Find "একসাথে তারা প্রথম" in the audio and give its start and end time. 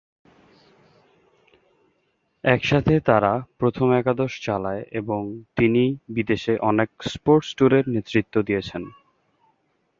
2.43-3.87